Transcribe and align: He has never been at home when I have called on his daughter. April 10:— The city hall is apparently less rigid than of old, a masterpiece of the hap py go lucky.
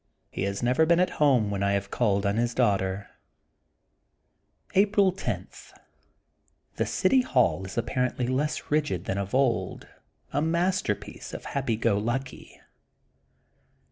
He 0.31 0.41
has 0.45 0.63
never 0.63 0.87
been 0.87 0.99
at 0.99 1.11
home 1.21 1.51
when 1.51 1.61
I 1.61 1.73
have 1.73 1.91
called 1.91 2.25
on 2.25 2.37
his 2.37 2.55
daughter. 2.55 3.07
April 4.73 5.11
10:— 5.11 5.47
The 6.77 6.87
city 6.87 7.21
hall 7.21 7.63
is 7.67 7.77
apparently 7.77 8.25
less 8.25 8.71
rigid 8.71 9.05
than 9.05 9.19
of 9.19 9.35
old, 9.35 9.87
a 10.33 10.41
masterpiece 10.41 11.35
of 11.35 11.43
the 11.43 11.49
hap 11.49 11.67
py 11.67 11.75
go 11.75 11.99
lucky. 11.99 12.59